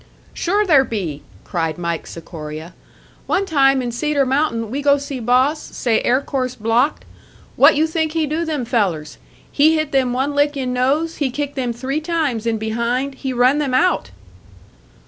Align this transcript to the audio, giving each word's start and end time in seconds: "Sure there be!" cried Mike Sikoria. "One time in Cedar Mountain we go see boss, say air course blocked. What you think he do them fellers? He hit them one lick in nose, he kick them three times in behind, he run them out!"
"Sure 0.33 0.65
there 0.65 0.83
be!" 0.83 1.21
cried 1.43 1.77
Mike 1.77 2.07
Sikoria. 2.07 2.73
"One 3.27 3.45
time 3.45 3.83
in 3.83 3.91
Cedar 3.91 4.25
Mountain 4.25 4.71
we 4.71 4.81
go 4.81 4.97
see 4.97 5.19
boss, 5.19 5.61
say 5.61 6.01
air 6.01 6.21
course 6.21 6.55
blocked. 6.55 7.05
What 7.55 7.75
you 7.75 7.85
think 7.85 8.13
he 8.13 8.25
do 8.25 8.43
them 8.43 8.65
fellers? 8.65 9.19
He 9.51 9.75
hit 9.75 9.91
them 9.91 10.11
one 10.11 10.33
lick 10.33 10.57
in 10.57 10.73
nose, 10.73 11.17
he 11.17 11.29
kick 11.29 11.53
them 11.53 11.71
three 11.71 12.01
times 12.01 12.47
in 12.47 12.57
behind, 12.57 13.13
he 13.13 13.31
run 13.31 13.59
them 13.59 13.75
out!" 13.75 14.09